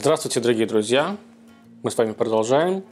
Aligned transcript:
Здравствуйте, 0.00 0.38
дорогие 0.38 0.68
друзья! 0.68 1.16
Мы 1.82 1.90
с 1.90 1.98
вами 1.98 2.12
продолжаем. 2.12 2.84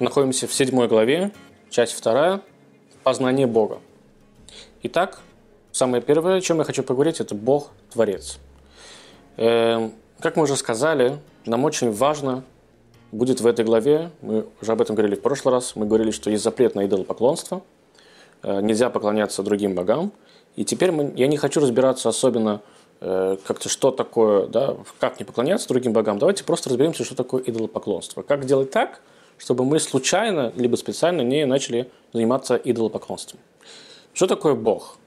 Находимся 0.00 0.48
в 0.48 0.52
седьмой 0.52 0.88
главе, 0.88 1.30
часть 1.70 1.92
вторая 1.92 2.40
«Познание 3.04 3.46
Бога». 3.46 3.78
Итак, 4.82 5.20
самое 5.70 6.02
первое, 6.02 6.38
о 6.38 6.40
чем 6.40 6.58
я 6.58 6.64
хочу 6.64 6.82
поговорить, 6.82 7.20
это 7.20 7.36
Бог– 7.36 7.70
Творец. 7.92 8.40
Э, 9.36 9.90
как 10.18 10.34
мы 10.34 10.42
уже 10.42 10.56
сказали, 10.56 11.20
нам 11.46 11.64
очень 11.64 11.92
важно 11.92 12.42
будет 13.12 13.40
в 13.40 13.46
этой 13.46 13.64
главе, 13.64 14.10
мы 14.20 14.44
уже 14.60 14.72
об 14.72 14.80
этом 14.80 14.96
говорили 14.96 15.14
в 15.14 15.22
прошлый 15.22 15.54
раз, 15.54 15.76
мы 15.76 15.86
говорили, 15.86 16.10
что 16.10 16.30
есть 16.30 16.42
запрет 16.42 16.74
на 16.74 16.84
идолопоклонство, 16.84 17.62
э, 18.42 18.60
нельзя 18.60 18.90
поклоняться 18.90 19.44
другим 19.44 19.76
богам. 19.76 20.10
И 20.56 20.64
теперь 20.64 20.90
мы, 20.90 21.12
я 21.14 21.28
не 21.28 21.36
хочу 21.36 21.60
разбираться 21.60 22.08
особенно 22.08 22.60
Э, 22.60 22.79
как-то 23.00 23.70
что 23.70 23.90
такое, 23.90 24.46
да, 24.46 24.76
как 24.98 25.18
не 25.18 25.24
поклоняться 25.24 25.66
другим 25.68 25.94
богам, 25.94 26.18
давайте 26.18 26.44
просто 26.44 26.68
разберемся, 26.68 27.02
что 27.02 27.14
такое 27.14 27.42
идолопоклонство. 27.42 28.20
Как 28.20 28.44
сделать 28.44 28.70
так, 28.70 29.00
чтобы 29.38 29.64
мы 29.64 29.80
случайно 29.80 30.52
либо 30.54 30.76
специально 30.76 31.22
не 31.22 31.46
начали 31.46 31.90
заниматься 32.12 32.56
идолопоклонством. 32.56 33.40
Что 34.12 34.26
такое 34.26 34.54
Бог? 34.54 34.98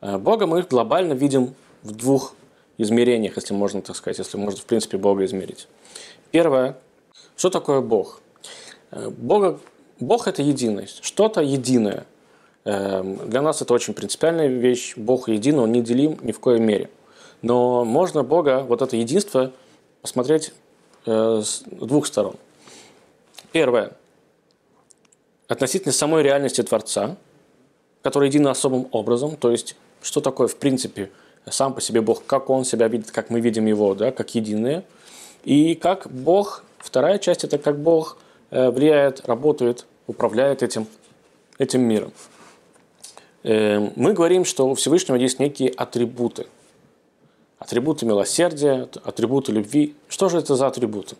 Э, 0.00 0.18
Бога 0.18 0.46
мы 0.46 0.62
глобально 0.62 1.14
видим 1.14 1.54
в 1.82 1.90
двух 1.96 2.34
измерениях, 2.78 3.34
если 3.34 3.54
можно 3.54 3.82
так 3.82 3.96
сказать, 3.96 4.18
если 4.18 4.36
можно 4.36 4.60
в 4.60 4.64
принципе 4.64 4.96
Бога 4.96 5.24
измерить. 5.24 5.66
Первое, 6.30 6.78
что 7.36 7.50
такое 7.50 7.80
Бог? 7.80 8.20
Э, 8.92 9.10
Бога, 9.10 9.58
Бог– 9.98 10.26
это 10.28 10.42
единость, 10.42 11.02
что-то 11.02 11.40
единое. 11.40 12.06
Для 12.64 13.42
нас 13.42 13.60
это 13.60 13.74
очень 13.74 13.92
принципиальная 13.92 14.46
вещь. 14.46 14.92
Бог 14.96 15.28
един, 15.28 15.58
Он 15.58 15.72
не 15.72 15.82
делим 15.82 16.16
ни 16.22 16.30
в 16.30 16.38
коей 16.38 16.60
мере– 16.60 16.88
но 17.42 17.84
можно 17.84 18.22
Бога, 18.22 18.60
вот 18.60 18.82
это 18.82 18.96
единство, 18.96 19.52
посмотреть 20.00 20.52
э, 21.06 21.42
с 21.44 21.62
двух 21.66 22.06
сторон. 22.06 22.36
Первое. 23.50 23.92
Относительно 25.48 25.92
самой 25.92 26.22
реальности 26.22 26.62
Творца, 26.62 27.16
который 28.02 28.28
един 28.28 28.46
особым 28.46 28.88
образом, 28.92 29.36
то 29.36 29.50
есть 29.50 29.76
что 30.00 30.20
такое 30.20 30.48
в 30.48 30.56
принципе 30.56 31.10
сам 31.50 31.74
по 31.74 31.80
себе 31.80 32.00
Бог, 32.00 32.24
как 32.24 32.48
Он 32.48 32.64
себя 32.64 32.88
видит, 32.88 33.10
как 33.10 33.28
мы 33.28 33.40
видим 33.40 33.66
Его, 33.66 33.94
да, 33.94 34.12
как 34.12 34.34
единое. 34.34 34.84
И 35.44 35.74
как 35.74 36.10
Бог, 36.10 36.64
вторая 36.78 37.18
часть, 37.18 37.42
это 37.42 37.58
как 37.58 37.80
Бог 37.80 38.18
э, 38.50 38.70
влияет, 38.70 39.26
работает, 39.26 39.86
управляет 40.06 40.62
этим, 40.62 40.86
этим 41.58 41.82
миром. 41.82 42.12
Э, 43.42 43.90
мы 43.96 44.12
говорим, 44.12 44.44
что 44.44 44.68
у 44.68 44.74
Всевышнего 44.76 45.16
есть 45.16 45.40
некие 45.40 45.70
атрибуты– 45.70 46.46
атрибуты 47.62 48.06
милосердия, 48.06 48.88
атрибуты 49.04 49.52
любви. 49.52 49.94
Что 50.08 50.28
же 50.28 50.38
это 50.38 50.56
за 50.56 50.66
атрибуты? 50.66 51.16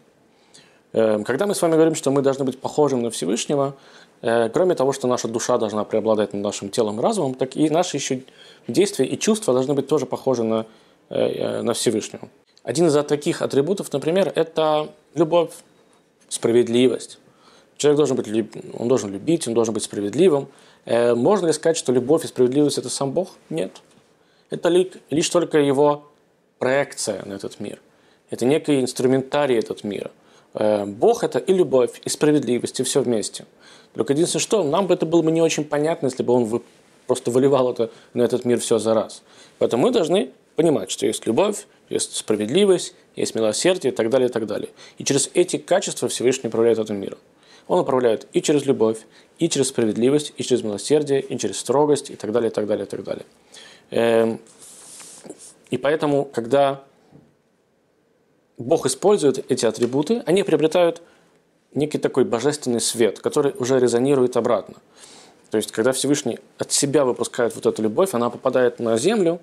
Эм, 0.93 1.25
когда 1.25 1.47
мы 1.47 1.55
с 1.55 1.63
вами 1.63 1.75
говорим, 1.75 1.95
что 1.95 2.11
мы 2.11 2.21
должны 2.21 2.45
быть 2.45 2.59
похожим 2.59 3.03
на 3.03 3.11
Всевышнего, 3.11 3.77
э, 4.23 4.49
кроме 4.49 4.75
того, 4.75 4.93
что 4.93 5.07
наша 5.07 5.29
душа 5.29 5.57
должна 5.59 5.85
преобладать 5.85 6.33
над 6.33 6.43
нашим 6.43 6.69
телом 6.69 6.99
и 6.99 7.03
разумом, 7.03 7.35
так 7.35 7.57
и 7.57 7.71
наши 7.71 7.97
еще 7.97 8.23
действия 8.67 9.07
и 9.07 9.17
чувства 9.19 9.55
должны 9.55 9.75
быть 9.75 9.87
тоже 9.87 10.05
похожи 10.05 10.43
на, 10.43 10.67
э, 11.11 11.15
э, 11.15 11.63
на 11.63 11.75
Всевышнего. 11.75 12.29
Один 12.65 12.87
из 12.89 13.05
таких 13.05 13.41
атрибутов, 13.41 13.93
например, 13.93 14.33
это 14.35 14.89
любовь, 15.15 15.51
справедливость. 16.29 17.19
Человек 17.77 17.97
должен 17.97 18.17
быть, 18.17 18.29
он 18.79 18.89
должен 18.89 19.13
любить, 19.13 19.47
он 19.49 19.55
должен 19.55 19.75
быть 19.75 19.83
справедливым. 19.83 20.47
Можно 20.87 21.47
ли 21.47 21.53
сказать, 21.53 21.77
что 21.77 21.93
любовь 21.93 22.25
и 22.25 22.29
справедливость– 22.29 22.79
это 22.81 22.89
сам 22.89 23.11
Бог? 23.11 23.31
Нет. 23.51 23.73
Это 24.51 24.69
лишь 24.69 25.29
только 25.31 25.59
его 25.59 26.12
проекция 26.63 27.25
на 27.25 27.33
этот 27.33 27.59
мир. 27.59 27.81
Это 28.31 28.47
некий 28.47 28.81
инструментарий 28.81 29.59
этот 29.59 29.83
мира. 29.83 30.13
Э, 30.55 30.85
Бог– 30.87 31.25
это 31.29 31.41
и 31.41 31.53
любовь, 31.53 32.01
и 32.05 32.09
справедливость, 32.09 32.79
и 32.79 32.85
все 32.85 33.01
вместе. 33.01 33.47
Только 33.95 34.13
единственное, 34.13 34.43
что 34.43 34.63
нам 34.63 34.87
бы 34.87 34.95
это 34.95 35.05
было 35.05 35.23
бы 35.23 35.33
не 35.33 35.43
очень 35.43 35.65
понятно, 35.65 36.07
если 36.07 36.23
бы 36.23 36.33
он 36.33 36.63
просто 37.09 37.33
выливал 37.33 37.73
это 37.73 37.91
на 38.15 38.23
этот 38.23 38.45
мир 38.45 38.61
все 38.61 38.79
за 38.79 38.95
раз. 38.95 39.25
Поэтому 39.59 39.83
мы 39.83 39.91
должны 39.91 40.31
понимать, 40.55 40.93
что 40.93 41.05
есть 41.05 41.27
любовь, 41.27 41.67
есть 41.91 42.15
справедливость, 42.15 42.95
есть 43.17 43.35
милосердие 43.35 43.93
и 43.93 43.97
так 43.97 44.09
далее, 44.09 44.29
и 44.29 44.33
так 44.33 44.47
далее. 44.47 44.69
И 44.99 45.05
через 45.05 45.31
эти 45.35 45.57
качества 45.57 46.07
Всевышний 46.07 46.47
управляет 46.47 46.79
этим 46.79 47.01
миром. 47.01 47.19
Он 47.67 47.81
управляет 47.81 48.29
и 48.33 48.41
через 48.41 48.67
любовь, 48.67 48.99
и 49.41 49.49
через 49.49 49.67
справедливость, 49.71 50.33
и 50.37 50.45
через 50.45 50.63
милосердие, 50.63 51.23
и 51.23 51.37
через 51.39 51.59
строгость, 51.59 52.11
и 52.11 52.15
так 52.15 52.31
далее, 52.31 52.51
и 52.51 52.55
так 52.55 52.69
далее, 52.69 52.87
и 52.87 52.89
так 52.89 53.03
далее. 53.03 54.39
И 55.73 55.79
поэтому, 55.79 56.27
когда 56.27 56.85
Бог 58.59 58.85
использует 58.85 59.51
эти 59.51 59.65
атрибуты, 59.65 60.23
они 60.27 60.43
приобретают 60.43 61.01
некий 61.73 61.97
такой 61.97 62.25
божественный 62.25 62.81
свет, 62.83 63.21
который 63.21 63.55
уже 63.59 63.81
резонирует 63.81 64.37
обратно. 64.37 64.75
То 65.51 65.57
есть, 65.57 65.73
когда 65.73 65.93
Всевышний 65.93 66.41
от 66.59 66.73
себя 66.73 67.07
выпускает 67.07 67.55
вот 67.55 67.65
эту 67.65 67.81
любовь, 67.81 68.13
она 68.13 68.29
попадает 68.29 68.81
на 68.81 68.99
землю, 68.99 69.41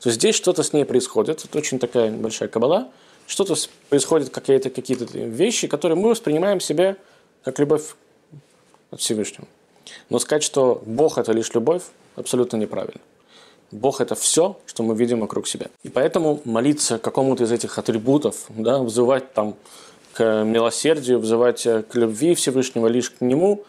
то 0.00 0.10
здесь 0.10 0.34
что-то 0.34 0.62
с 0.62 0.72
ней 0.72 0.86
происходит. 0.86 1.44
Это 1.44 1.58
очень 1.58 1.78
такая 1.78 2.10
большая 2.10 2.48
кабала. 2.48 2.88
Что-то 3.26 3.54
происходит, 3.90 4.30
какие-то 4.30 4.70
какие 4.70 4.96
вещи, 5.12 5.68
которые 5.68 5.98
мы 5.98 6.08
воспринимаем 6.08 6.58
себе 6.58 6.96
как 7.44 7.58
любовь 7.58 7.96
от 8.90 9.00
Всевышнего. 9.00 9.46
Но 10.08 10.20
сказать, 10.20 10.42
что 10.42 10.82
Бог– 10.86 11.18
это 11.18 11.32
лишь 11.32 11.52
любовь, 11.52 11.82
абсолютно 12.14 12.56
неправильно. 12.56 13.02
Бог– 13.72 14.00
это 14.00 14.14
все, 14.14 14.58
что 14.66 14.82
мы 14.82 14.94
видим 14.94 15.20
вокруг 15.20 15.46
себя. 15.46 15.66
И 15.82 15.88
поэтому 15.88 16.40
молиться 16.44 16.98
какому-то 16.98 17.44
из 17.44 17.52
этих 17.52 17.78
атрибутов, 17.78 18.46
да, 18.48 18.82
взывать 18.82 19.32
там 19.32 19.54
к 20.12 20.44
милосердию, 20.44 21.18
взывать 21.18 21.66
э, 21.66 21.82
к 21.82 21.94
любви 21.94 22.34
Всевышнего 22.34 22.86
лишь 22.86 23.10
к 23.10 23.20
Нему, 23.20 23.64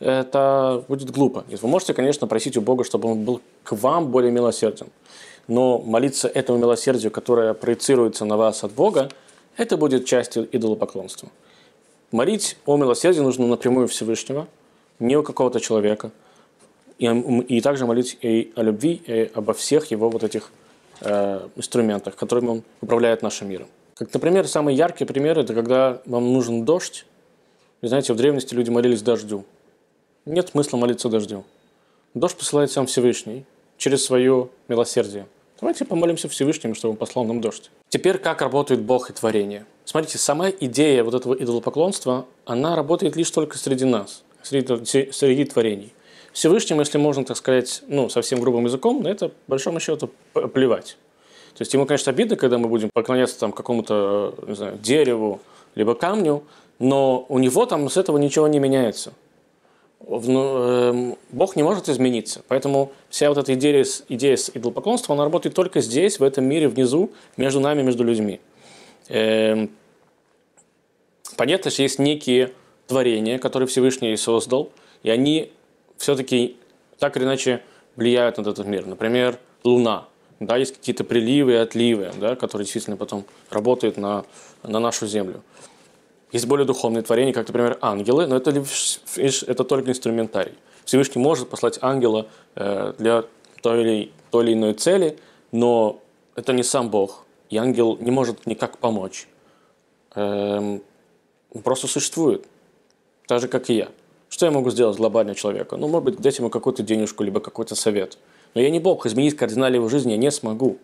это 0.00 0.84
будет 0.86 1.10
глупо. 1.10 1.44
Вы 1.50 1.68
можете, 1.68 1.94
конечно, 1.94 2.26
просить 2.26 2.56
у 2.56 2.60
Бога, 2.60 2.84
чтобы 2.84 3.10
Он 3.10 3.24
был 3.24 3.40
к 3.64 3.72
вам 3.72 4.10
более 4.10 4.30
милосерден. 4.30 4.88
Но 5.48 5.78
молиться 5.78 6.28
этому 6.28 6.58
милосердию, 6.58 7.10
которое 7.10 7.54
проецируется 7.54 8.24
на 8.24 8.36
вас 8.36 8.62
от 8.64 8.72
Бога, 8.72 9.10
это 9.56 9.76
будет 9.76 10.04
частью 10.04 10.46
идолопоклонства. 10.52 11.30
Молить 12.12 12.58
о 12.64 12.76
милосердии 12.76 13.20
нужно 13.20 13.46
напрямую 13.46 13.88
Всевышнего, 13.88 14.46
не 14.98 15.16
у 15.16 15.22
какого-то 15.22 15.58
человека– 15.58 16.10
и, 16.98 17.06
и 17.06 17.60
также 17.60 17.86
молить 17.86 18.18
и 18.20 18.52
о 18.56 18.62
любви, 18.62 19.02
и 19.06 19.30
обо 19.34 19.54
всех 19.54 19.90
его 19.90 20.10
вот 20.10 20.24
этих 20.24 20.50
э, 21.00 21.48
инструментах, 21.56 22.16
которыми 22.16 22.48
он 22.48 22.62
управляет 22.80 23.22
нашим 23.22 23.48
миром. 23.48 23.68
Как, 23.94 24.12
например, 24.12 24.46
самый 24.46 24.74
яркий 24.74 25.04
пример– 25.04 25.38
это 25.40 25.54
когда 25.54 26.00
вам 26.06 26.32
нужен 26.32 26.64
дождь. 26.64 27.04
Вы 27.82 27.88
знаете, 27.88 28.12
в 28.12 28.16
древности 28.16 28.54
люди 28.54 28.70
молились 28.70 29.02
дождю. 29.02 29.44
Нет 30.26 30.50
смысла 30.50 30.76
молиться 30.76 31.08
дождю. 31.08 31.44
Дождь 32.14 32.36
посылает 32.36 32.70
сам 32.70 32.86
Всевышний 32.86 33.44
через 33.76 34.04
свое 34.04 34.48
милосердие. 34.68 35.26
Давайте 35.60 35.84
помолимся 35.84 36.28
Всевышнему, 36.28 36.74
чтобы 36.74 36.92
он 36.92 36.96
послал 36.96 37.24
нам 37.24 37.40
дождь. 37.40 37.70
Теперь, 37.88 38.18
как 38.18 38.42
работает 38.42 38.80
Бог 38.82 39.10
и 39.10 39.12
творение. 39.12 39.66
Смотрите, 39.84 40.18
сама 40.18 40.50
идея 40.50 41.02
вот 41.02 41.14
этого 41.14 41.34
идолопоклонства, 41.34 42.26
она 42.44 42.76
работает 42.76 43.16
лишь 43.16 43.30
только 43.30 43.58
среди 43.58 43.84
нас, 43.84 44.22
среди, 44.42 45.10
среди 45.10 45.44
творений. 45.44 45.92
Всевышнему, 46.38 46.82
если 46.82 46.98
можно 46.98 47.24
так 47.24 47.36
сказать, 47.36 47.82
ну, 47.88 48.08
совсем 48.08 48.38
грубым 48.38 48.66
языком, 48.66 49.02
на 49.02 49.08
это, 49.08 49.30
по 49.30 49.34
большому 49.48 49.80
счету, 49.80 50.08
плевать. 50.54 50.96
То 51.54 51.62
есть 51.62 51.74
ему, 51.74 51.84
конечно, 51.84 52.12
обидно, 52.12 52.36
когда 52.36 52.58
мы 52.58 52.68
будем 52.68 52.90
поклоняться 52.94 53.40
там 53.40 53.50
какому-то, 53.50 54.36
не 54.46 54.54
знаю, 54.54 54.78
дереву, 54.78 55.40
либо 55.74 55.96
камню, 55.96 56.44
но 56.78 57.26
у 57.28 57.40
него 57.40 57.66
там 57.66 57.90
с 57.90 57.96
этого 57.96 58.18
ничего 58.18 58.46
не 58.46 58.60
меняется. 58.60 59.14
Ну, 60.06 60.62
эм, 60.62 61.16
Бог 61.32 61.56
не 61.56 61.64
может 61.64 61.88
измениться. 61.88 62.42
Поэтому 62.46 62.92
вся 63.08 63.30
вот 63.30 63.38
эта 63.38 63.54
идея, 63.54 63.84
идея 64.08 64.36
с 64.36 64.48
идолопоклонством, 64.54 65.14
она 65.14 65.24
работает 65.24 65.56
только 65.56 65.80
здесь, 65.80 66.20
в 66.20 66.22
этом 66.22 66.44
мире, 66.44 66.68
внизу, 66.68 67.10
между 67.36 67.58
нами, 67.58 67.82
между 67.82 68.04
людьми. 68.04 68.38
Эм, 69.08 69.72
понятно, 71.36 71.72
что 71.72 71.82
есть 71.82 71.98
некие 71.98 72.52
творения, 72.86 73.40
которые 73.40 73.66
Всевышний 73.66 74.16
создал, 74.16 74.70
и 75.02 75.10
они 75.10 75.50
все-таки 75.98 76.56
так 76.98 77.16
или 77.16 77.24
иначе 77.24 77.62
влияют 77.96 78.38
на 78.38 78.42
этот 78.42 78.66
мир. 78.66 78.86
Например, 78.86 79.38
Луна. 79.64 80.06
Да, 80.40 80.56
есть 80.56 80.76
какие-то 80.76 81.02
приливы 81.02 81.52
и 81.52 81.56
отливы, 81.56 82.12
да, 82.20 82.36
которые 82.36 82.64
действительно 82.64 82.96
потом 82.96 83.24
работают 83.50 83.96
на, 83.96 84.24
на 84.62 84.78
нашу 84.78 85.06
Землю. 85.06 85.42
Есть 86.30 86.46
более 86.46 86.64
духовные 86.64 87.02
творения, 87.02 87.32
как, 87.32 87.48
например, 87.48 87.78
ангелы, 87.80 88.26
но 88.26 88.36
это, 88.36 88.50
лишь, 88.50 89.42
это 89.42 89.64
только 89.64 89.90
инструментарий. 89.90 90.54
Всевышний 90.84 91.20
может 91.20 91.48
послать 91.48 91.78
ангела 91.82 92.28
э, 92.54 92.92
для 92.98 93.24
той 93.62 93.80
или, 93.80 94.12
той 94.30 94.44
или 94.44 94.52
иной 94.52 94.74
цели, 94.74 95.18
но 95.50 96.00
это 96.36 96.52
не 96.52 96.62
сам 96.62 96.88
Бог. 96.88 97.24
И 97.50 97.56
ангел 97.56 97.96
не 97.96 98.10
может 98.10 98.46
никак 98.46 98.78
помочь. 98.78 99.26
Эм, 100.14 100.82
просто 101.64 101.86
существует, 101.86 102.46
так 103.26 103.40
же, 103.40 103.48
как 103.48 103.70
и 103.70 103.74
я. 103.74 103.88
Что 104.28 104.46
я 104.46 104.52
могу 104.52 104.70
сделать 104.70 104.96
глобально 104.96 105.34
человеку? 105.34 105.76
Ну, 105.76 105.88
может 105.88 106.04
быть, 106.04 106.20
дать 106.20 106.38
ему 106.38 106.50
какую-то 106.50 106.82
денежку, 106.82 107.22
либо 107.22 107.40
какой-то 107.40 107.74
совет. 107.74 108.18
Но 108.54 108.60
я 108.60 108.70
не 108.70 108.80
Бог, 108.80 109.06
изменить 109.06 109.36
кардинально 109.36 109.76
его 109.76 109.88
жизнь 109.88 110.10
я 110.10 110.16
не 110.16 110.30
смогу. 110.30 110.78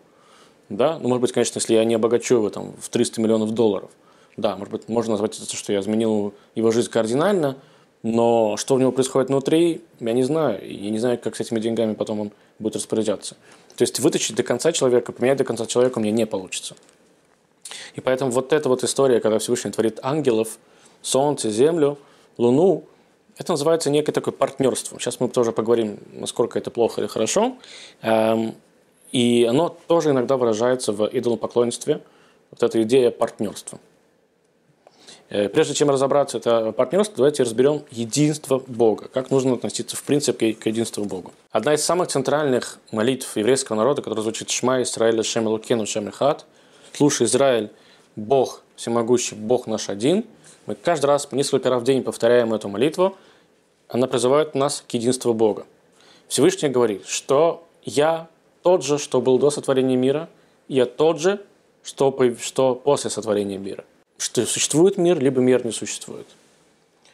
Да? 0.69 0.97
Ну, 0.99 1.09
может 1.09 1.21
быть, 1.21 1.31
конечно, 1.31 1.59
если 1.59 1.75
я 1.75 1.85
не 1.85 1.95
обогачу 1.95 2.35
его 2.35 2.49
там, 2.49 2.73
в 2.79 2.89
300 2.89 3.21
миллионов 3.21 3.51
долларов. 3.51 3.91
Да, 4.37 4.57
может 4.57 4.71
быть, 4.71 4.89
можно 4.89 5.11
назвать 5.11 5.39
это, 5.39 5.55
что 5.55 5.71
я 5.71 5.79
изменил 5.79 6.33
его 6.55 6.71
жизнь 6.71 6.89
кардинально, 6.89 7.57
но 8.03 8.57
что 8.57 8.75
у 8.75 8.79
него 8.79 8.91
происходит 8.91 9.29
внутри, 9.29 9.81
я 9.99 10.13
не 10.13 10.23
знаю. 10.23 10.59
Я 10.63 10.89
не 10.89 10.99
знаю, 10.99 11.17
как 11.17 11.35
с 11.35 11.39
этими 11.39 11.59
деньгами 11.59 11.93
потом 11.93 12.19
он 12.19 12.31
будет 12.59 12.75
распоряжаться. 12.75 13.35
То 13.75 13.83
есть 13.83 13.99
вытащить 13.99 14.35
до 14.35 14.43
конца 14.43 14.71
человека, 14.71 15.11
поменять 15.11 15.37
до 15.37 15.43
конца 15.43 15.65
человека 15.65 15.99
мне 15.99 16.11
не 16.11 16.25
получится. 16.25 16.75
И 17.95 18.01
поэтому 18.01 18.31
вот 18.31 18.53
эта 18.53 18.69
вот 18.69 18.83
история, 18.83 19.19
когда 19.19 19.39
Всевышний 19.39 19.71
творит 19.71 19.99
ангелов, 20.01 20.57
солнце, 21.01 21.49
землю, 21.49 21.97
луну, 22.37 22.83
это 23.37 23.51
называется 23.51 23.89
некое 23.89 24.11
такое 24.11 24.33
партнерство. 24.33 24.99
Сейчас 24.99 25.19
мы 25.19 25.27
тоже 25.27 25.51
поговорим, 25.51 25.99
насколько 26.13 26.57
это 26.57 26.71
плохо 26.71 27.01
или 27.01 27.07
хорошо. 27.07 27.57
Эм, 28.01 28.55
и 29.11 29.45
оно 29.49 29.75
тоже 29.87 30.11
иногда 30.11 30.37
выражается 30.37 30.93
в 30.93 31.07
идолопоклонстве, 31.11 32.01
вот 32.51 32.63
эта 32.63 32.81
идея 32.83 33.11
партнерства. 33.11 33.79
Э, 35.29 35.49
прежде 35.49 35.73
чем 35.73 35.89
разобраться 35.89 36.37
это 36.37 36.71
партнерство, 36.71 37.17
давайте 37.17 37.43
разберем 37.43 37.83
единство 37.91 38.63
Бога, 38.67 39.09
как 39.11 39.31
нужно 39.31 39.53
относиться 39.53 39.97
в 39.97 40.03
принципе 40.03 40.53
к 40.53 40.65
единству 40.65 41.03
Бога. 41.03 41.31
Одна 41.51 41.73
из 41.73 41.83
самых 41.83 42.07
центральных 42.09 42.79
молитв 42.91 43.35
еврейского 43.35 43.75
народа, 43.75 44.01
которая 44.01 44.23
звучит 44.23 44.49
«Шма 44.49 44.81
Исраэль 44.83 45.23
Шем 45.23 45.47
Элукену 45.47 45.85
Шем 45.85 46.07
Эхад», 46.07 46.45
«Слушай, 46.93 47.25
Израиль, 47.25 47.71
Бог 48.15 48.61
всемогущий, 48.75 49.35
Бог 49.35 49.67
наш 49.67 49.89
один», 49.89 50.25
мы 50.65 50.75
каждый 50.75 51.05
раз 51.05 51.31
несколько 51.31 51.69
раз 51.69 51.81
в 51.81 51.85
день 51.85 52.01
повторяем 52.01 52.53
эту 52.53 52.69
молитву, 52.69 53.15
она 53.89 54.07
призывает 54.07 54.55
нас 54.55 54.83
к 54.87 54.93
единству 54.93 55.33
Бога. 55.33 55.65
Всевышний 56.27 56.69
говорит, 56.69 57.05
что 57.07 57.63
я 57.83 58.27
тот 58.63 58.83
же, 58.83 58.97
что 58.97 59.21
был 59.21 59.37
до 59.37 59.49
сотворения 59.51 59.95
мира, 59.95 60.29
я 60.67 60.85
тот 60.85 61.19
же, 61.19 61.39
что, 61.83 62.15
что 62.41 62.75
после 62.75 63.09
сотворения 63.09 63.57
мира 63.57 63.83
что 64.17 64.45
существует 64.45 64.97
мир, 64.97 65.19
либо 65.19 65.41
мир 65.41 65.65
не 65.65 65.71
существует. 65.71 66.27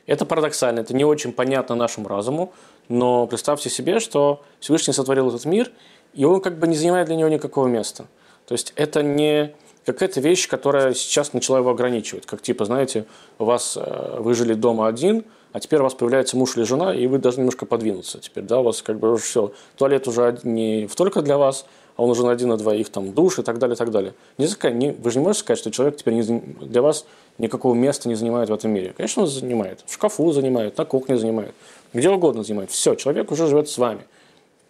Это 0.06 0.25
парадоксально, 0.25 0.81
это 0.81 0.94
не 0.94 1.06
очень 1.06 1.31
понятно 1.31 1.75
нашему 1.75 2.07
разуму, 2.07 2.53
но 2.89 3.27
представьте 3.27 3.69
себе, 3.69 4.00
что 4.00 4.44
Всевышний 4.59 4.94
сотворил 4.94 5.29
этот 5.29 5.45
мир, 5.45 5.71
и 6.13 6.25
он 6.25 6.41
как 6.41 6.59
бы 6.59 6.68
не 6.68 6.75
занимает 6.75 7.07
для 7.07 7.15
него 7.15 7.29
никакого 7.29 7.68
места. 7.68 8.06
То 8.47 8.53
есть 8.53 8.73
это 8.75 9.03
не 9.03 9.56
какая-то 9.85 10.19
вещь, 10.19 10.47
которая 10.47 10.94
сейчас 10.94 11.33
начала 11.33 11.59
его 11.59 11.69
ограничивать. 11.69 12.25
Как 12.25 12.41
типа, 12.41 12.65
знаете, 12.65 13.06
у 13.39 13.45
вас 13.45 13.77
э, 13.77 14.18
вы 14.19 14.33
жили 14.33 14.53
дома 14.53 14.88
один, 14.88 15.23
а 15.53 15.59
теперь 15.59 15.80
у 15.80 15.83
вас 15.83 15.94
появляется 15.94 16.38
муж 16.38 16.56
или 16.56 16.63
жена, 16.63 16.94
и 16.94 17.07
вы 17.07 17.18
должны 17.18 17.42
немножко 17.42 17.65
подвинуться. 17.65 18.19
Теперь, 18.19 18.44
да, 18.44 18.59
у 18.59 18.63
вас 18.63 18.81
как 18.81 19.00
бы 19.00 19.13
уже 19.13 19.24
все, 19.24 19.51
туалет 19.77 20.07
уже 20.07 20.39
не 20.44 20.88
только 20.88 21.21
для 21.21 21.38
вас, 21.38 21.65
а 21.98 22.03
он 22.03 22.09
уже 22.09 22.24
на 22.24 22.31
один, 22.31 22.50
на 22.50 22.57
двоих, 22.57 22.89
там, 22.89 23.13
душ 23.13 23.39
и 23.39 23.44
так 23.44 23.59
далее, 23.59 23.75
и 23.75 23.77
так 23.77 23.92
далее. 23.92 24.13
Не, 24.38 24.48
не, 24.74 24.92
вы 24.92 25.12
же 25.12 25.19
не 25.19 25.25
можете 25.25 25.42
сказать, 25.42 25.59
что 25.59 25.71
человек 25.71 25.98
теперь 25.98 26.13
не, 26.13 26.24
для 26.24 26.81
вас 26.81 27.06
никакого 27.38 27.74
места 27.74 28.07
не 28.07 28.15
занимает 28.15 28.50
в 28.50 28.53
этом 28.53 28.71
мире. 28.71 28.94
Конечно, 28.95 29.24
он 29.24 29.27
занимает. 29.27 29.83
В 29.86 29.94
шкафу 29.94 30.31
занимает, 30.31 30.77
на 30.77 30.86
кухне 30.86 31.18
занимает, 31.18 31.54
где 31.94 32.09
угодно 32.09 32.44
занимает. 32.44 32.71
Все, 32.71 32.95
человек 32.95 33.31
уже 33.31 33.47
живет 33.47 33.69
с 33.69 33.77
вами. 33.77 34.01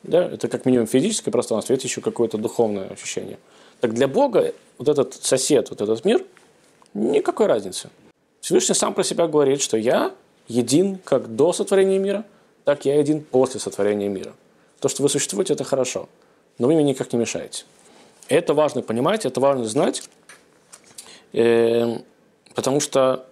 Да? 0.03 0.25
Это 0.25 0.47
как 0.47 0.65
минимум 0.65 0.87
физическое 0.87 1.31
пространство, 1.31 1.73
это 1.73 1.83
еще 1.83 2.01
какое-то 2.01 2.37
духовное 2.37 2.87
ощущение. 2.89 3.37
Так 3.81 3.93
для 3.93 4.07
Бога 4.07 4.53
вот 4.77 4.87
этот 4.87 5.13
сосед, 5.13 5.69
вот 5.69 5.81
этот 5.81 6.03
мир, 6.05 6.23
никакой 6.93 7.45
разницы. 7.45 7.89
Всевышний 8.41 8.75
сам 8.75 8.93
про 8.93 9.03
себя 9.03 9.27
говорит, 9.27 9.61
что 9.61 9.77
я 9.77 10.11
един 10.51 10.97
как 10.97 11.35
до 11.35 11.53
сотворения 11.53 11.99
мира, 11.99 12.25
так 12.63 12.85
я 12.85 12.99
един 12.99 13.23
после 13.23 13.59
сотворения 13.59 14.09
мира. 14.09 14.33
То, 14.79 14.89
что 14.89 15.03
вы 15.03 15.09
существуете, 15.09 15.53
это 15.53 15.63
хорошо 15.63 16.07
но 16.61 16.67
вы 16.67 16.75
мне 16.75 16.83
никак 16.83 17.11
не 17.11 17.17
мешаете. 17.17 17.63
Это 18.27 18.53
важно 18.53 18.83
понимать, 18.83 19.25
это 19.25 19.39
важно 19.39 19.65
знать, 19.65 20.07
э, 21.33 21.97
потому 22.53 22.79
что 22.79 23.25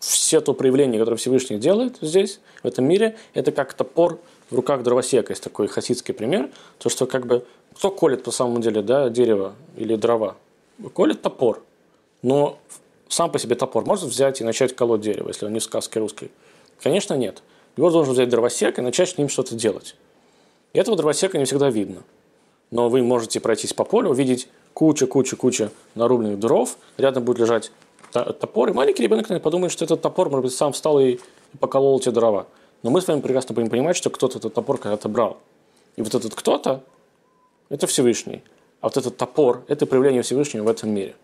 все 0.00 0.40
то 0.40 0.54
проявление, 0.54 0.98
которое 0.98 1.18
Всевышний 1.18 1.58
делает 1.58 1.98
здесь, 2.00 2.40
в 2.62 2.66
этом 2.66 2.86
мире, 2.86 3.16
это 3.34 3.52
как 3.52 3.74
топор 3.74 4.18
в 4.50 4.56
руках 4.56 4.82
дровосека. 4.82 5.32
Есть 5.32 5.42
такой 5.42 5.68
хасидский 5.68 6.14
пример, 6.14 6.48
то, 6.78 6.88
что 6.88 7.06
как 7.06 7.26
бы 7.26 7.44
кто 7.76 7.90
колет 7.90 8.22
по 8.22 8.30
самому 8.30 8.60
деле 8.60 8.80
да, 8.80 9.10
дерево 9.10 9.54
или 9.76 9.94
дрова? 9.96 10.36
Колет 10.94 11.20
топор. 11.20 11.62
Но 12.22 12.58
сам 13.14 13.30
по 13.30 13.38
себе 13.38 13.54
топор 13.54 13.84
может 13.86 14.04
взять 14.04 14.40
и 14.40 14.44
начать 14.44 14.74
колоть 14.74 15.00
дерево, 15.00 15.28
если 15.28 15.46
он 15.46 15.52
не 15.52 15.60
сказки 15.60 15.98
русской? 15.98 16.30
Конечно, 16.82 17.14
нет. 17.14 17.42
Его 17.76 17.90
должен 17.90 18.12
взять 18.12 18.28
дровосек 18.28 18.78
и 18.78 18.82
начать 18.82 19.10
с 19.10 19.18
ним 19.18 19.28
что-то 19.28 19.54
делать. 19.54 19.96
И 20.72 20.78
этого 20.78 20.96
дровосека 20.96 21.38
не 21.38 21.44
всегда 21.44 21.70
видно 21.70 22.02
но 22.74 22.88
вы 22.88 23.02
можете 23.02 23.38
пройтись 23.38 23.72
по 23.72 23.84
полю, 23.84 24.10
увидеть 24.10 24.48
куча-куча-куча 24.74 25.70
нарубленных 25.94 26.40
дров, 26.40 26.76
рядом 26.98 27.24
будет 27.24 27.38
лежать 27.38 27.70
топор, 28.12 28.70
и 28.70 28.72
маленький 28.72 29.04
ребенок 29.04 29.28
подумает, 29.40 29.72
что 29.72 29.84
этот 29.84 30.02
топор, 30.02 30.28
может 30.28 30.44
быть, 30.44 30.54
сам 30.54 30.72
встал 30.72 30.98
и 30.98 31.18
поколол 31.60 31.98
эти 32.00 32.08
дрова. 32.08 32.46
Но 32.82 32.90
мы 32.90 33.00
с 33.00 33.06
вами 33.06 33.20
прекрасно 33.20 33.54
будем 33.54 33.70
понимать, 33.70 33.96
что 33.96 34.10
кто-то 34.10 34.38
этот 34.38 34.54
топор 34.54 34.78
когда-то 34.78 35.08
брал. 35.08 35.38
И 35.94 36.02
вот 36.02 36.14
этот 36.16 36.34
кто-то– 36.34 36.82
это 37.68 37.86
Всевышний. 37.86 38.42
А 38.80 38.88
вот 38.88 38.96
этот 38.96 39.16
топор– 39.16 39.62
это 39.68 39.86
проявление 39.86 40.22
Всевышнего 40.22 40.64
в 40.64 40.68
этом 40.68 40.90
мире. 40.90 41.14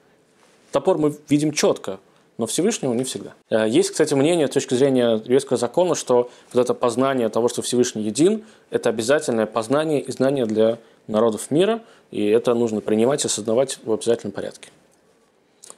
Топор 0.72 0.98
мы 0.98 1.14
видим 1.28 1.52
четко, 1.52 1.98
но 2.38 2.46
Всевышнего 2.46 2.94
не 2.94 3.04
всегда. 3.04 3.34
Э, 3.50 3.68
есть, 3.68 3.90
кстати, 3.90 4.14
мнение 4.14 4.46
с 4.46 4.50
точки 4.50 4.74
зрения 4.74 5.14
еврейского 5.16 5.56
закона, 5.56 5.94
что 5.94 6.30
вот 6.52 6.60
это 6.60 6.74
познание 6.74 7.28
того, 7.28 7.48
что 7.48 7.62
Всевышний 7.62 8.02
един, 8.02 8.44
это 8.70 8.88
обязательное 8.88 9.46
познание 9.46 10.00
и 10.00 10.10
знание 10.12 10.46
для 10.46 10.78
народов 11.06 11.50
мира, 11.50 11.82
и 12.10 12.26
это 12.26 12.54
нужно 12.54 12.80
принимать 12.80 13.24
и 13.24 13.26
осознавать 13.26 13.78
в 13.82 13.92
обязательном 13.92 14.32
порядке. 14.32 14.70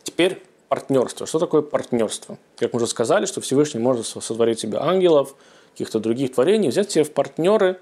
Теперь 0.02 0.42
партнерство. 0.68 1.26
Что 1.26 1.38
такое 1.38 1.62
партнерство? 1.62 2.38
Как 2.56 2.72
мы 2.72 2.78
уже 2.78 2.86
сказали, 2.86 3.26
что 3.26 3.40
Всевышний 3.40 3.80
может 3.80 4.06
сотворить 4.06 4.60
себе 4.60 4.78
ангелов, 4.78 5.34
каких-то 5.72 6.00
других 6.00 6.32
творений, 6.34 6.68
взять 6.68 6.90
себе 6.90 7.04
в 7.04 7.12
партнеры 7.12 7.80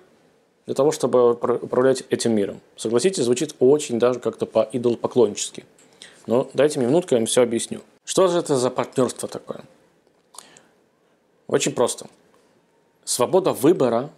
для 0.67 0.75
того, 0.75 0.93
чтобы 0.93 1.33
управлять 1.33 2.05
этим 2.11 2.33
миром. 2.33 2.61
Согласитесь, 2.77 3.25
звучит 3.25 3.55
очень 3.59 3.99
даже 3.99 4.21
как-то 4.21 4.47
по-идолопоклоннически. 4.47 5.65
Но 6.27 6.49
дайте 6.55 6.79
мне 6.79 6.89
минутку, 6.89 7.15
я 7.15 7.19
вам 7.19 7.27
все 7.27 7.43
объясню. 7.43 7.81
Что 8.05 8.29
же 8.29 8.39
это 8.39 8.57
за 8.57 8.71
партнерство 8.71 9.29
такое? 9.29 9.65
Очень 11.47 11.73
просто. 11.73 12.07
Свобода 13.05 13.53
выбора 13.53 14.11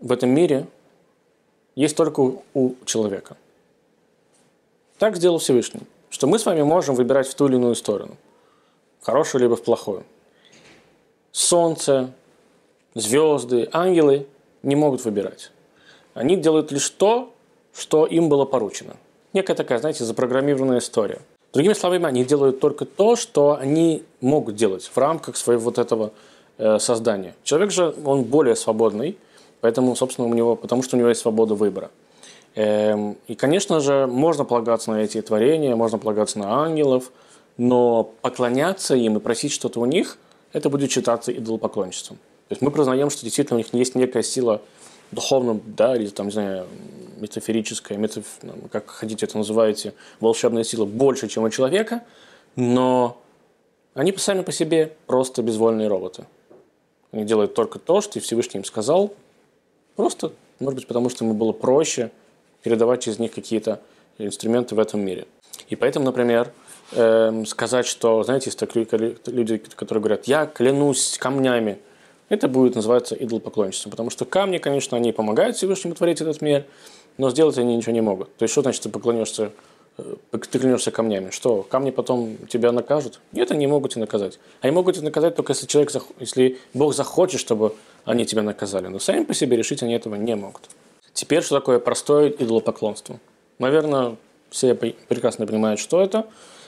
в 0.00 0.12
этом 0.12 0.30
мире 0.30 0.66
есть 1.74 1.96
только 1.96 2.20
у 2.54 2.74
человека. 2.84 3.36
Так 4.98 5.16
сделал 5.16 5.38
Всевышний, 5.38 5.82
что 6.10 6.26
мы 6.26 6.38
с 6.38 6.46
вами 6.46 6.62
можем 6.62 6.94
выбирать 6.94 7.28
в 7.28 7.34
ту 7.34 7.46
или 7.46 7.54
иную 7.54 7.74
сторону, 7.74 8.16
в 9.00 9.06
хорошую 9.06 9.42
либо 9.42 9.56
в 9.56 9.62
плохую. 9.62 10.04
Солнце, 11.30 12.12
звезды, 12.94 13.68
ангелы 13.72 14.26
не 14.62 14.74
могут 14.74 15.04
выбирать. 15.04 15.52
Они 16.14 16.36
делают 16.36 16.72
лишь 16.72 16.90
то, 16.90 17.32
что 17.72 18.06
им 18.06 18.28
было 18.28 18.44
поручено. 18.44 18.96
Некая 19.32 19.54
такая, 19.54 19.78
знаете, 19.78 20.04
запрограммированная 20.04 20.78
история. 20.78 21.20
Другими 21.52 21.74
словами, 21.74 22.06
они 22.06 22.24
делают 22.24 22.60
только 22.60 22.84
то, 22.84 23.16
что 23.16 23.56
они 23.56 24.02
могут 24.20 24.56
делать 24.56 24.90
в 24.92 24.96
рамках 24.98 25.36
своего 25.36 25.62
вот 25.62 25.78
этого 25.78 26.12
э, 26.58 26.78
создания. 26.78 27.34
Человек 27.42 27.70
же, 27.70 27.94
он 28.04 28.24
более 28.24 28.56
свободный, 28.56 29.16
Поэтому, 29.60 29.94
собственно, 29.96 30.28
у 30.28 30.34
него, 30.34 30.56
потому 30.56 30.82
что 30.82 30.96
у 30.96 30.98
него 30.98 31.08
есть 31.08 31.20
свобода 31.20 31.54
выбора. 31.54 31.90
Эм, 32.54 33.16
и, 33.26 33.34
конечно 33.34 33.80
же, 33.80 34.06
можно 34.06 34.44
полагаться 34.44 34.90
на 34.90 35.02
эти 35.02 35.20
творения, 35.20 35.74
можно 35.76 35.98
полагаться 35.98 36.38
на 36.38 36.62
ангелов, 36.62 37.10
но 37.56 38.04
поклоняться 38.22 38.94
им 38.94 39.16
и 39.16 39.20
просить 39.20 39.52
что-то 39.52 39.80
у 39.80 39.84
них, 39.84 40.18
это 40.52 40.70
будет 40.70 40.90
считаться 40.90 41.32
идолопоклонничеством. 41.32 42.18
То 42.48 42.52
есть 42.52 42.62
мы 42.62 42.70
признаем, 42.70 43.10
что 43.10 43.24
действительно 43.24 43.56
у 43.56 43.58
них 43.58 43.74
есть 43.74 43.94
некая 43.94 44.22
сила 44.22 44.62
духовная, 45.12 45.60
да, 45.64 45.96
или 45.96 46.08
там, 46.08 46.26
не 46.26 46.32
знаю, 46.32 46.66
метафорическая, 47.18 47.98
метаф... 47.98 48.24
как 48.70 48.90
хотите 48.90 49.26
это 49.26 49.38
называете, 49.38 49.94
волшебная 50.20 50.64
сила 50.64 50.84
больше, 50.84 51.28
чем 51.28 51.44
у 51.44 51.50
человека, 51.50 52.02
но 52.56 53.20
они 53.94 54.14
сами 54.16 54.42
по 54.42 54.52
себе 54.52 54.94
просто 55.06 55.42
безвольные 55.42 55.88
роботы. 55.88 56.26
Они 57.12 57.24
делают 57.24 57.54
только 57.54 57.78
то, 57.78 58.00
что 58.00 58.20
Всевышний 58.20 58.58
им 58.58 58.64
сказал, 58.64 59.14
Просто, 59.98 60.30
может 60.60 60.76
быть, 60.76 60.86
потому 60.86 61.10
что 61.10 61.24
ему 61.24 61.34
было 61.34 61.50
проще 61.50 62.12
передавать 62.62 63.02
через 63.02 63.18
них 63.18 63.32
какие-то 63.32 63.80
инструменты 64.18 64.76
в 64.76 64.78
этом 64.78 65.00
мире. 65.00 65.26
И 65.70 65.74
поэтому, 65.74 66.04
например, 66.04 66.52
э, 66.92 67.42
сказать, 67.48 67.84
что, 67.84 68.22
знаете, 68.22 68.44
есть 68.46 68.60
такие 68.60 68.86
люди, 69.26 69.56
которые 69.56 70.00
говорят, 70.00 70.26
я 70.28 70.46
клянусь 70.46 71.18
камнями, 71.18 71.80
это 72.28 72.48
будет 72.48 72.74
называться 72.74 73.14
идолопоклонничеством, 73.14 73.90
потому 73.90 74.10
что 74.10 74.24
камни, 74.24 74.58
конечно, 74.58 74.96
они 74.96 75.12
помогают 75.12 75.56
Всевышнему 75.56 75.94
творить 75.94 76.20
этот 76.20 76.40
мир, 76.42 76.64
но 77.16 77.30
сделать 77.30 77.58
они 77.58 77.76
ничего 77.76 77.92
не 77.92 78.00
могут. 78.00 78.34
То 78.36 78.44
есть, 78.44 78.52
что 78.52 78.62
значит, 78.62 78.82
ты 78.82 78.90
поклонешься, 78.90 79.50
э, 79.96 80.14
ты 80.50 80.58
клянешься 80.58 80.90
камнями? 80.90 81.30
Что, 81.30 81.62
камни 81.62 81.90
потом 81.90 82.36
тебя 82.48 82.70
накажут? 82.72 83.20
Нет, 83.32 83.50
они 83.50 83.66
могут 83.66 83.92
тебя 83.92 84.02
наказать. 84.02 84.38
Они 84.60 84.72
могут 84.72 84.96
тебя 84.96 85.04
наказать 85.06 85.34
только 85.36 85.52
если 85.52 85.66
человек, 85.66 85.90
если 86.20 86.58
Бог 86.74 86.94
захочет, 86.94 87.40
чтобы 87.40 87.74
они 88.04 88.24
тебя 88.26 88.42
наказали. 88.42 88.88
Но 88.88 88.98
сами 88.98 89.24
по 89.24 89.34
себе 89.34 89.56
решить 89.56 89.82
они 89.82 89.94
этого 89.94 90.14
не 90.14 90.36
могут. 90.36 90.62
Теперь, 91.14 91.42
что 91.42 91.56
такое 91.56 91.80
простое 91.80 92.28
идолопоклонство? 92.28 93.18
Наверное, 93.58 94.16
все 94.50 94.74
прекрасно 94.74 95.46
понимают, 95.46 95.80
что 95.80 96.00
это. 96.00 96.26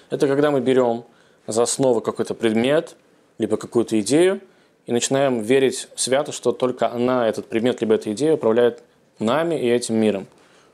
Это 0.09 0.27
когда 0.27 0.51
мы 0.51 0.61
берем 0.61 1.05
за 1.47 1.63
основу 1.63 2.01
какой-то 2.01 2.35
предмет, 2.35 2.97
либо 3.39 3.57
какую-то 3.57 3.99
идею, 4.01 4.41
и 4.91 4.93
начинаем 4.93 5.41
верить 5.41 5.87
свято, 5.95 6.33
что 6.33 6.51
только 6.51 6.91
она, 6.91 7.29
этот 7.29 7.47
предмет, 7.47 7.81
либо 7.81 7.95
эта 7.95 8.13
идея 8.13 8.35
управляет 8.35 8.83
нами 9.21 9.55
и 9.55 9.71
этим 9.71 9.95
миром. 9.95 10.27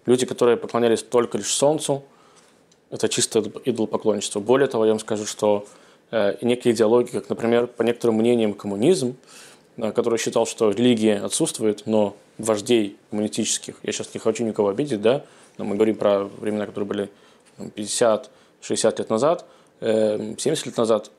Люди, 0.06 0.24
которые 0.24 0.56
поклонялись 0.56 1.02
только 1.02 1.36
лишь 1.36 1.52
Солнцу, 1.52 2.02
это 2.90 3.10
чисто 3.10 3.40
идолопоклонничество. 3.66 4.40
Более 4.40 4.68
того, 4.68 4.86
я 4.86 4.92
вам 4.92 5.00
скажу, 5.00 5.26
что 5.26 5.66
э, 6.10 6.34
некие 6.40 6.72
идеологии, 6.72 7.10
как, 7.10 7.28
например, 7.28 7.66
по 7.66 7.82
некоторым 7.82 8.16
мнениям 8.16 8.54
коммунизм, 8.54 9.16
э, 9.76 9.92
который 9.92 10.18
считал, 10.18 10.46
что 10.46 10.70
религия 10.70 11.18
отсутствует, 11.18 11.82
но 11.84 12.16
вождей 12.38 12.96
коммунистических, 13.10 13.74
я 13.82 13.92
сейчас 13.92 14.14
не 14.14 14.20
хочу 14.20 14.44
никого 14.44 14.70
обидеть, 14.70 15.02
да, 15.02 15.26
но 15.58 15.66
мы 15.66 15.74
говорим 15.74 15.96
про 15.96 16.24
времена, 16.24 16.64
которые 16.64 16.88
были 16.88 17.10
50-60 17.58 18.30
лет 18.96 19.10
назад, 19.10 19.44
70 19.80 20.46
э, 20.46 20.68
лет 20.70 20.76
назад, 20.78 21.10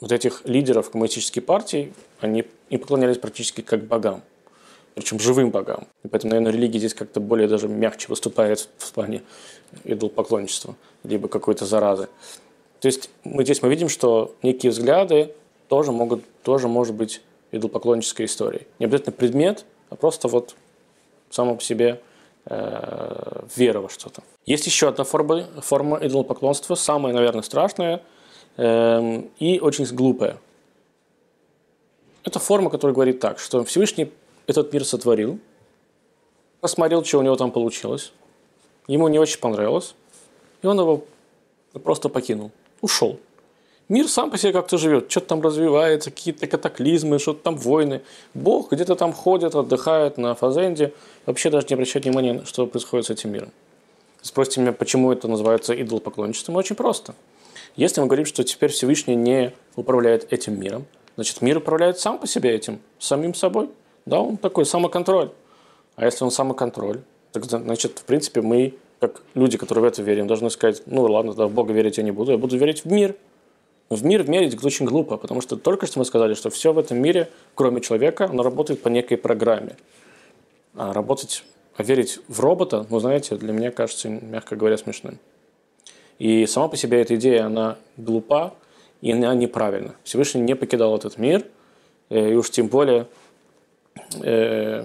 вот 0.00 0.12
этих 0.12 0.42
лидеров 0.44 0.90
коммунистических 0.90 1.44
партий, 1.44 1.92
они 2.20 2.44
им 2.70 2.80
поклонялись 2.80 3.18
практически 3.18 3.60
как 3.60 3.84
богам, 3.84 4.22
причем 4.94 5.18
живым 5.18 5.50
богам. 5.50 5.86
И 6.04 6.08
поэтому, 6.08 6.32
наверное, 6.32 6.52
религия 6.52 6.78
здесь 6.78 6.94
как-то 6.94 7.20
более 7.20 7.48
даже 7.48 7.68
мягче 7.68 8.08
выступает 8.08 8.68
в 8.78 8.92
плане 8.92 9.22
идолопоклонничества, 9.84 10.76
либо 11.04 11.28
какой-то 11.28 11.66
заразы. 11.66 12.08
То 12.80 12.86
есть 12.86 13.10
мы 13.24 13.44
здесь 13.44 13.62
мы 13.62 13.68
видим, 13.68 13.88
что 13.88 14.34
некие 14.42 14.70
взгляды 14.70 15.34
тоже 15.68 15.92
могут, 15.92 16.24
тоже 16.42 16.68
может 16.68 16.94
быть 16.94 17.20
идолопоклоннической 17.50 18.26
историей. 18.26 18.66
Не 18.78 18.86
обязательно 18.86 19.12
предмет, 19.12 19.64
а 19.90 19.96
просто 19.96 20.28
вот 20.28 20.54
само 21.30 21.56
по 21.56 21.62
себе 21.62 22.00
э, 22.46 23.42
вера 23.56 23.80
во 23.80 23.88
что-то. 23.88 24.22
Есть 24.46 24.66
еще 24.66 24.88
одна 24.88 25.04
форма, 25.04 25.44
форма 25.60 25.98
идолопоклонства, 26.00 26.74
самая, 26.74 27.12
наверное, 27.12 27.42
страшная 27.42 28.02
э, 28.58 29.22
и 29.38 29.58
очень 29.60 29.86
глупая. 29.86 30.38
Это 32.24 32.38
форма, 32.38 32.68
которая 32.68 32.94
говорит 32.94 33.20
так, 33.20 33.38
что 33.38 33.64
Всевышний 33.64 34.12
этот 34.46 34.72
мир 34.72 34.84
сотворил, 34.84 35.38
посмотрел, 36.60 37.02
что 37.04 37.18
у 37.18 37.22
него 37.22 37.36
там 37.36 37.50
получилось, 37.50 38.12
ему 38.86 39.08
не 39.08 39.18
очень 39.18 39.40
понравилось, 39.40 39.94
и 40.60 40.66
он 40.66 40.78
его 40.78 41.04
просто 41.82 42.10
покинул, 42.10 42.50
ушел. 42.82 43.18
Мир 43.88 44.06
сам 44.06 44.30
по 44.30 44.36
себе 44.36 44.52
как-то 44.52 44.76
живет, 44.76 45.10
что-то 45.10 45.28
там 45.28 45.40
развивается, 45.40 46.10
какие-то 46.10 46.46
катаклизмы, 46.46 47.18
что-то 47.18 47.42
там 47.42 47.56
войны. 47.56 48.02
Бог 48.34 48.70
где-то 48.70 48.96
там 48.96 49.14
ходит, 49.14 49.54
отдыхает 49.54 50.18
на 50.18 50.34
фазенде, 50.34 50.92
вообще 51.24 51.48
даже 51.48 51.68
не 51.70 51.74
обращает 51.74 52.04
внимания, 52.04 52.42
что 52.44 52.66
происходит 52.66 53.06
с 53.06 53.10
этим 53.10 53.32
миром. 53.32 53.50
Спросите 54.20 54.60
меня, 54.60 54.72
почему 54.72 55.10
это 55.10 55.26
называется 55.26 55.72
идолопоклонничеством? 55.80 56.56
Очень 56.56 56.76
просто. 56.76 57.14
Если 57.78 58.00
мы 58.00 58.08
говорим, 58.08 58.26
что 58.26 58.44
теперь 58.44 58.70
Всевышний 58.70 59.14
не 59.14 59.54
управляет 59.76 60.30
этим 60.32 60.60
миром, 60.60 60.84
значит, 61.14 61.40
мир 61.40 61.58
управляет 61.58 61.98
сам 61.98 62.18
по 62.18 62.26
себе 62.26 62.50
этим, 62.50 62.80
самим 62.98 63.32
собой. 63.32 63.70
Да, 64.04 64.20
он 64.20 64.36
такой 64.36 64.66
самоконтроль. 64.66 65.30
А 65.96 66.04
если 66.04 66.24
он 66.24 66.30
самоконтроль, 66.30 67.00
так 67.32 67.44
значит, 67.44 68.00
в 68.00 68.04
принципе, 68.04 68.42
мы, 68.42 68.74
как 69.00 69.22
люди, 69.34 69.56
которые 69.56 69.84
в 69.84 69.86
это 69.86 70.02
верим, 70.02 70.26
должны 70.26 70.50
сказать, 70.50 70.82
ну 70.86 71.02
ладно, 71.02 71.32
да, 71.34 71.46
в 71.46 71.52
Бога 71.52 71.72
верить 71.72 71.96
я 71.96 72.02
не 72.02 72.10
буду, 72.10 72.32
я 72.32 72.38
буду 72.38 72.58
верить 72.58 72.84
в 72.84 72.92
мир– 72.92 73.14
в 73.90 74.04
мир 74.04 74.22
верить 74.30 74.62
очень 74.62 74.84
глупо, 74.84 75.16
потому 75.16 75.40
что 75.40 75.56
только 75.56 75.86
что 75.86 75.98
мы 75.98 76.04
сказали, 76.04 76.34
что 76.34 76.50
все 76.50 76.72
в 76.72 76.78
этом 76.78 76.98
мире, 76.98 77.30
кроме 77.54 77.80
человека, 77.80 78.26
оно 78.26 78.42
работает 78.42 78.82
по 78.82 78.88
некой 78.88 79.16
программе. 79.16 79.76
А 80.74 80.92
работать, 80.92 81.42
а 81.74 81.82
верить 81.82 82.20
в 82.28 82.40
робота, 82.40 82.86
ну, 82.90 82.98
знаете, 83.00 83.36
для 83.36 83.52
меня 83.52 83.70
кажется, 83.70 84.10
мягко 84.10 84.56
говоря, 84.56 84.76
смешным. 84.76 85.18
И 86.18 86.46
сама 86.46 86.68
по 86.68 86.76
себе 86.76 87.00
эта 87.00 87.14
идея, 87.16 87.46
она 87.46 87.76
глупа, 87.96 88.54
и 89.00 89.12
она 89.12 89.34
неправильна. 89.34 89.94
Всевышний 90.04 90.40
не 90.40 90.56
покидал 90.56 90.96
этот 90.96 91.18
мир, 91.18 91.44
э, 92.10 92.32
и 92.32 92.34
уж 92.34 92.50
тем 92.50 92.66
более 92.68 93.06
э, 94.20 94.84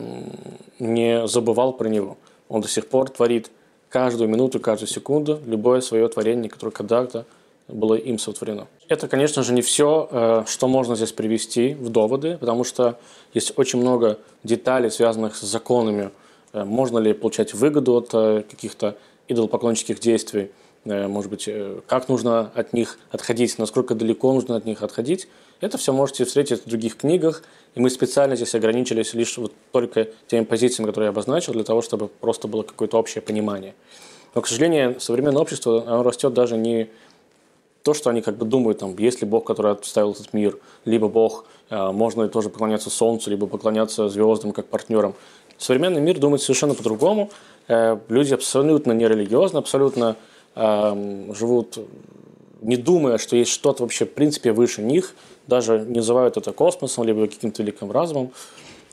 не 0.79 1.27
забывал 1.27 1.73
про 1.73 1.87
него. 1.87 2.17
Он 2.49 2.61
до 2.61 2.67
сих 2.67 2.87
пор 2.87 3.09
творит 3.09 3.49
каждую 3.89 4.29
минуту, 4.29 4.59
каждую 4.59 4.89
секунду 4.89 5.39
любое 5.45 5.81
свое 5.81 6.07
творение, 6.07 6.49
которое 6.49 6.71
когда-то 6.71 7.25
было 7.67 7.95
им 7.95 8.19
сотворено. 8.19 8.67
Это, 8.89 9.07
конечно 9.07 9.41
же, 9.41 9.53
не 9.53 9.61
все, 9.61 10.07
э, 10.11 10.43
что 10.45 10.67
можно 10.67 10.95
здесь 10.95 11.11
привести 11.11 11.73
в 11.73 11.89
доводы, 11.89 12.37
потому 12.37 12.63
что 12.63 12.99
есть 13.33 13.53
очень 13.57 13.79
много 13.79 14.19
деталей, 14.43 14.91
связанных 14.91 15.35
с 15.35 15.41
законами. 15.41 16.11
Можно 16.53 16.99
ли 16.99 17.13
получать 17.13 17.55
выгоду 17.55 17.95
от 17.95 18.09
каких-то 18.45 18.95
идолопоклоннических 19.27 19.99
действий, 19.99 20.51
может 20.85 21.31
быть, 21.31 21.49
как 21.87 22.09
нужно 22.09 22.51
от 22.55 22.73
них 22.73 22.99
отходить, 23.11 23.57
насколько 23.57 23.95
далеко 23.95 24.33
нужно 24.33 24.55
от 24.55 24.65
них 24.65 24.81
отходить. 24.83 25.27
Это 25.61 25.77
все 25.77 25.93
можете 25.93 26.25
встретить 26.25 26.65
в 26.65 26.67
других 26.67 26.97
книгах, 26.97 27.41
и 27.75 27.79
мы 27.79 27.89
специально 27.89 28.35
здесь 28.35 28.53
ограничились 28.53 29.13
лишь 29.13 29.37
вот 29.37 29.53
только 29.71 30.09
теми 30.27 30.43
позициями, 30.43 30.87
которые 30.87 31.05
я 31.05 31.11
обозначил, 31.11 31.53
для 31.53 31.63
того, 31.63 31.81
чтобы 31.81 32.09
просто 32.09 32.49
было 32.49 32.63
какое-то 32.63 32.97
общее 32.97 33.21
понимание. 33.21 33.73
Но, 34.35 34.41
к 34.41 34.47
сожалению, 34.47 34.99
современное 34.99 35.41
общество 35.41 35.83
оно 35.87 36.03
растет 36.03 36.33
даже 36.33 36.57
не 36.57 36.89
то, 37.83 37.93
что 37.93 38.09
они 38.09 38.21
как 38.21 38.37
бы 38.37 38.45
думают, 38.45 38.79
там, 38.79 38.97
есть 38.97 39.21
ли 39.21 39.27
Бог, 39.27 39.45
который 39.45 39.73
отставил 39.73 40.11
этот 40.11 40.33
мир, 40.33 40.57
либо 40.85 41.07
Бог, 41.07 41.45
э, 41.69 41.91
можно 41.91 42.27
тоже 42.29 42.49
поклоняться 42.49 42.89
Солнцу, 42.89 43.29
либо 43.29 43.47
поклоняться 43.47 44.09
звездам 44.09 44.53
как 44.53 44.67
партнерам. 44.67 45.13
Современный 45.57 46.01
мир 46.01 46.17
думает 46.19 46.41
совершенно 46.41 46.73
по-другому. 46.73 47.29
Э, 47.67 47.97
люди 48.09 48.33
абсолютно 48.33 48.93
нерелигиозны, 48.93 49.57
абсолютно 49.59 50.15
э, 50.15 50.32
живут, 50.55 51.79
не 52.61 52.77
думая, 52.77 53.17
что 53.17 53.35
есть 53.35 53.51
что-то 53.51 53.83
вообще 53.83 54.05
в 54.05 54.13
принципе 54.13 54.51
выше 54.51 54.81
них, 54.81 55.15
даже 55.47 55.79
не 55.79 55.95
называют 55.95 56.37
это 56.37 56.51
космосом, 56.53 57.05
либо 57.05 57.27
каким-то 57.27 57.63
великим 57.63 57.91
разумом. 57.91 58.31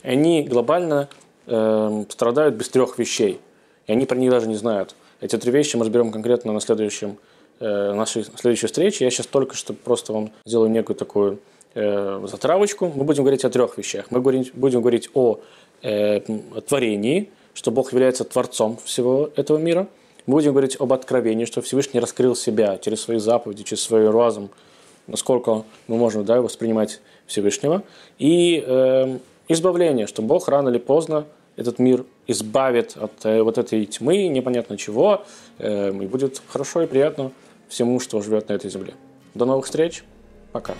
Они 0.02 0.43
глобально 0.43 1.09
э, 1.47 2.05
страдают 2.09 2.55
без 2.55 2.71
трех 2.71 2.99
вещей, 2.99 3.40
и 3.87 3.93
они 3.93 4.07
про 4.07 4.17
них 4.17 4.31
даже 4.31 4.49
не 4.49 4.57
знают. 4.57 4.95
Эти 5.21 5.37
три 5.37 5.52
вещи 5.52 5.76
мы 5.76 5.85
разберем 5.85 6.11
конкретно 6.11 6.52
на 6.52 6.61
следующем 6.61 7.19
Э, 7.62 7.93
нашей 7.93 8.25
следующей 8.25 8.69
встречи. 8.69 9.02
Я 9.02 9.11
сейчас 9.11 9.26
только 9.26 9.55
что 9.55 9.75
просто 9.75 10.14
вам 10.14 10.33
сделаю 10.47 10.71
некую 10.71 10.97
такую 10.97 11.40
э, 11.75 12.26
затравочку. 12.26 12.90
Мы 12.95 13.05
будем 13.05 13.23
говорить 13.23 13.45
о 13.45 13.50
трех 13.50 13.76
вещах. 13.76 14.07
Мы 14.09 14.23
будем, 14.23 14.81
говорить 14.81 15.11
о 15.12 15.40
э, 15.83 16.21
творении, 16.67 17.29
что 17.52 17.71
Бог 17.71 17.93
является 17.93 18.25
творцом 18.25 18.79
всего 18.83 19.29
этого 19.37 19.59
мира. 19.59 19.88
Мы 20.30 20.37
будем 20.37 20.52
говорить 20.52 20.76
об 20.78 20.92
откровении, 20.92 21.44
что 21.44 21.60
Всевышний 21.60 21.99
раскрыл 21.99 22.37
себя 22.37 22.78
через 22.78 23.00
свои 23.00 23.18
заповеди, 23.18 23.64
через 23.64 23.82
свой 23.82 24.08
разум, 24.08 24.50
насколько 25.08 25.64
мы 25.88 25.96
можем 25.96 26.25
да, 26.25 26.40
воспринимать 26.40 27.00
Всевышнего. 27.26 27.82
И 28.20 28.62
э, 28.64 29.18
избавление, 29.49 30.06
что 30.06 30.22
Бог 30.22 30.46
рано 30.46 30.68
или 30.68 30.78
поздно 30.78 31.25
этот 31.56 31.80
мир 31.80 32.04
избавит 32.28 32.96
от 32.96 33.10
э, 33.25 33.42
вот 33.42 33.58
этой 33.58 33.84
тьмы, 33.87 34.28
непонятно 34.28 34.76
чего, 34.76 35.25
э, 35.58 35.90
и 35.90 36.06
будет 36.06 36.40
хорошо 36.46 36.82
и 36.82 36.87
приятно 36.87 37.32
всему, 37.68 37.99
что 37.99 38.22
живет 38.22 38.50
на 38.50 38.52
этой 38.52 38.70
земле. 38.70 38.94
До 39.34 39.46
новых 39.46 39.64
встреч. 39.64 40.04
Пока. 40.52 40.75